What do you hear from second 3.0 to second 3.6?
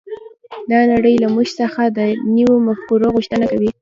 غوښتنه